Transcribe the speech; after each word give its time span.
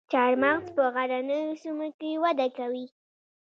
چهارمغز 0.11 0.67
په 0.75 0.83
غرنیو 0.95 1.59
سیمو 1.61 1.87
کې 1.99 2.19
وده 2.23 2.47
کوي 2.57 2.85